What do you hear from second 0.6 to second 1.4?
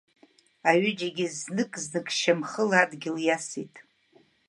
Аҩыџьагьы